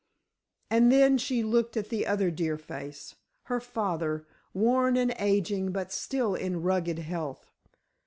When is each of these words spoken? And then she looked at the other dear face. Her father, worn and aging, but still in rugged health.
And 0.71 0.91
then 0.91 1.19
she 1.19 1.43
looked 1.43 1.77
at 1.77 1.89
the 1.89 2.07
other 2.07 2.31
dear 2.31 2.57
face. 2.57 3.13
Her 3.43 3.59
father, 3.59 4.25
worn 4.51 4.97
and 4.97 5.13
aging, 5.19 5.71
but 5.71 5.91
still 5.91 6.33
in 6.33 6.63
rugged 6.63 6.97
health. 6.97 7.51